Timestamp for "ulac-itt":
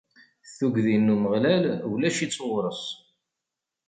1.91-2.43